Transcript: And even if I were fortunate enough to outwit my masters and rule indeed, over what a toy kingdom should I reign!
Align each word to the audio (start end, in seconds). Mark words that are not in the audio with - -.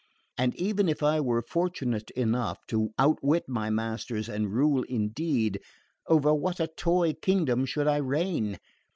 And 0.35 0.55
even 0.55 0.89
if 0.89 1.03
I 1.03 1.19
were 1.21 1.43
fortunate 1.43 2.09
enough 2.15 2.57
to 2.69 2.89
outwit 2.97 3.47
my 3.47 3.69
masters 3.69 4.29
and 4.29 4.51
rule 4.51 4.81
indeed, 4.89 5.59
over 6.07 6.33
what 6.33 6.59
a 6.59 6.65
toy 6.65 7.13
kingdom 7.13 7.67
should 7.67 7.85
I 7.85 7.97
reign! 7.97 8.57